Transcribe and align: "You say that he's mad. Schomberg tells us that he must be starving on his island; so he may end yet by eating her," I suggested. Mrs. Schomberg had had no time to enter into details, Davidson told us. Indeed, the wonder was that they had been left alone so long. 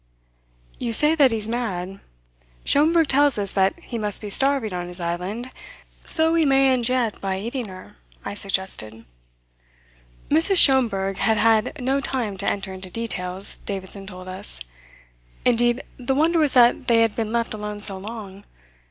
"You 0.79 0.93
say 0.93 1.13
that 1.13 1.29
he's 1.31 1.47
mad. 1.47 1.99
Schomberg 2.65 3.07
tells 3.07 3.37
us 3.37 3.51
that 3.51 3.79
he 3.83 3.99
must 3.99 4.19
be 4.19 4.31
starving 4.31 4.73
on 4.73 4.87
his 4.87 4.99
island; 4.99 5.51
so 6.03 6.33
he 6.33 6.43
may 6.43 6.71
end 6.71 6.89
yet 6.89 7.21
by 7.21 7.37
eating 7.37 7.67
her," 7.67 7.97
I 8.25 8.33
suggested. 8.33 9.05
Mrs. 10.31 10.55
Schomberg 10.57 11.17
had 11.17 11.37
had 11.37 11.79
no 11.79 12.01
time 12.01 12.35
to 12.39 12.47
enter 12.49 12.73
into 12.73 12.89
details, 12.89 13.57
Davidson 13.57 14.07
told 14.07 14.27
us. 14.27 14.59
Indeed, 15.45 15.83
the 15.97 16.15
wonder 16.15 16.39
was 16.39 16.53
that 16.53 16.87
they 16.87 17.01
had 17.01 17.15
been 17.15 17.31
left 17.31 17.53
alone 17.53 17.79
so 17.79 17.99
long. 17.99 18.43